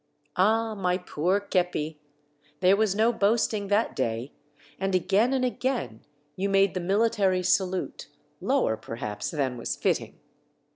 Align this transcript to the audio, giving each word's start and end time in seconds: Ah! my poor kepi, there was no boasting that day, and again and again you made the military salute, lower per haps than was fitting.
Ah! 0.35 0.73
my 0.73 0.97
poor 0.97 1.39
kepi, 1.39 1.99
there 2.59 2.75
was 2.75 2.95
no 2.95 3.13
boasting 3.13 3.67
that 3.67 3.95
day, 3.95 4.31
and 4.79 4.95
again 4.95 5.31
and 5.31 5.45
again 5.45 6.01
you 6.35 6.49
made 6.49 6.73
the 6.73 6.79
military 6.79 7.43
salute, 7.43 8.07
lower 8.39 8.75
per 8.75 8.95
haps 8.95 9.29
than 9.29 9.57
was 9.57 9.75
fitting. 9.75 10.17